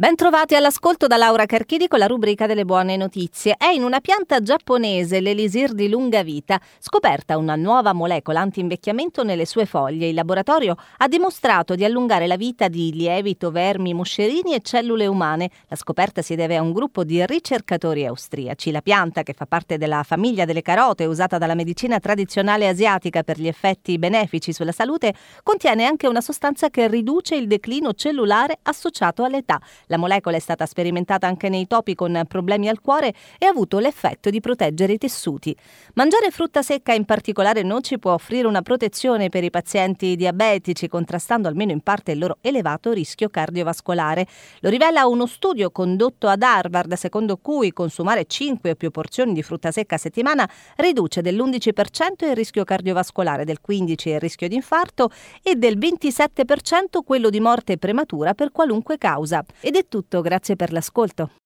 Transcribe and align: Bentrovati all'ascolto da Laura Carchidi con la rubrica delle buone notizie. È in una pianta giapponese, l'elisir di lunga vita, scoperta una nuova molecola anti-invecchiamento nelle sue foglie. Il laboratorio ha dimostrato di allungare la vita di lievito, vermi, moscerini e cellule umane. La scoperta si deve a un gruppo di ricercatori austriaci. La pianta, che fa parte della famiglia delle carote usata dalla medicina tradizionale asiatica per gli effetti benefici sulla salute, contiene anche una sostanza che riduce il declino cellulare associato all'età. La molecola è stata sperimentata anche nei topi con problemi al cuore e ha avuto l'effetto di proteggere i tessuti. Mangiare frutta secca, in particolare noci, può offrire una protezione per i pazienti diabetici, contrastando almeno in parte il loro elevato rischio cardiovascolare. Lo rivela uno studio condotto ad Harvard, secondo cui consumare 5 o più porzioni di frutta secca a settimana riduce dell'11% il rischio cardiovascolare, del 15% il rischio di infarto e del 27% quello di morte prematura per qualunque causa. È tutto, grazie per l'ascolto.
Bentrovati 0.00 0.54
all'ascolto 0.54 1.08
da 1.08 1.16
Laura 1.16 1.44
Carchidi 1.44 1.88
con 1.88 1.98
la 1.98 2.06
rubrica 2.06 2.46
delle 2.46 2.64
buone 2.64 2.96
notizie. 2.96 3.56
È 3.58 3.66
in 3.66 3.82
una 3.82 3.98
pianta 3.98 4.40
giapponese, 4.40 5.18
l'elisir 5.20 5.72
di 5.72 5.88
lunga 5.88 6.22
vita, 6.22 6.60
scoperta 6.78 7.36
una 7.36 7.56
nuova 7.56 7.92
molecola 7.92 8.38
anti-invecchiamento 8.38 9.24
nelle 9.24 9.44
sue 9.44 9.66
foglie. 9.66 10.06
Il 10.06 10.14
laboratorio 10.14 10.76
ha 10.98 11.08
dimostrato 11.08 11.74
di 11.74 11.84
allungare 11.84 12.28
la 12.28 12.36
vita 12.36 12.68
di 12.68 12.92
lievito, 12.92 13.50
vermi, 13.50 13.92
moscerini 13.92 14.54
e 14.54 14.60
cellule 14.62 15.08
umane. 15.08 15.50
La 15.66 15.74
scoperta 15.74 16.22
si 16.22 16.36
deve 16.36 16.54
a 16.54 16.62
un 16.62 16.72
gruppo 16.72 17.02
di 17.02 17.26
ricercatori 17.26 18.06
austriaci. 18.06 18.70
La 18.70 18.82
pianta, 18.82 19.24
che 19.24 19.32
fa 19.32 19.46
parte 19.46 19.78
della 19.78 20.04
famiglia 20.04 20.44
delle 20.44 20.62
carote 20.62 21.06
usata 21.06 21.38
dalla 21.38 21.56
medicina 21.56 21.98
tradizionale 21.98 22.68
asiatica 22.68 23.24
per 23.24 23.40
gli 23.40 23.48
effetti 23.48 23.98
benefici 23.98 24.52
sulla 24.52 24.70
salute, 24.70 25.12
contiene 25.42 25.86
anche 25.86 26.06
una 26.06 26.20
sostanza 26.20 26.70
che 26.70 26.86
riduce 26.86 27.34
il 27.34 27.48
declino 27.48 27.94
cellulare 27.94 28.60
associato 28.62 29.24
all'età. 29.24 29.60
La 29.88 29.96
molecola 29.96 30.36
è 30.36 30.40
stata 30.40 30.66
sperimentata 30.66 31.26
anche 31.26 31.48
nei 31.48 31.66
topi 31.66 31.94
con 31.94 32.22
problemi 32.28 32.68
al 32.68 32.80
cuore 32.80 33.14
e 33.38 33.46
ha 33.46 33.48
avuto 33.48 33.78
l'effetto 33.78 34.30
di 34.30 34.40
proteggere 34.40 34.92
i 34.92 34.98
tessuti. 34.98 35.54
Mangiare 35.94 36.30
frutta 36.30 36.62
secca, 36.62 36.92
in 36.92 37.04
particolare 37.04 37.62
noci, 37.62 37.98
può 37.98 38.12
offrire 38.12 38.46
una 38.46 38.62
protezione 38.62 39.28
per 39.30 39.44
i 39.44 39.50
pazienti 39.50 40.14
diabetici, 40.14 40.88
contrastando 40.88 41.48
almeno 41.48 41.72
in 41.72 41.80
parte 41.80 42.12
il 42.12 42.18
loro 42.18 42.38
elevato 42.40 42.92
rischio 42.92 43.28
cardiovascolare. 43.28 44.26
Lo 44.60 44.68
rivela 44.68 45.06
uno 45.06 45.26
studio 45.26 45.70
condotto 45.70 46.28
ad 46.28 46.42
Harvard, 46.42 46.92
secondo 46.94 47.38
cui 47.38 47.72
consumare 47.72 48.26
5 48.26 48.70
o 48.70 48.74
più 48.74 48.90
porzioni 48.90 49.32
di 49.32 49.42
frutta 49.42 49.70
secca 49.70 49.94
a 49.94 49.98
settimana 49.98 50.48
riduce 50.76 51.22
dell'11% 51.22 52.26
il 52.26 52.34
rischio 52.34 52.64
cardiovascolare, 52.64 53.44
del 53.44 53.58
15% 53.66 54.08
il 54.08 54.20
rischio 54.20 54.48
di 54.48 54.54
infarto 54.54 55.10
e 55.42 55.56
del 55.56 55.78
27% 55.78 57.02
quello 57.04 57.30
di 57.30 57.40
morte 57.40 57.78
prematura 57.78 58.34
per 58.34 58.52
qualunque 58.52 58.98
causa. 58.98 59.44
È 59.78 59.86
tutto, 59.86 60.22
grazie 60.22 60.56
per 60.56 60.72
l'ascolto. 60.72 61.30